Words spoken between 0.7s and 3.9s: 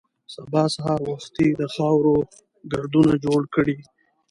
سهار وختي د خاورو ګردونه جوړ کړي.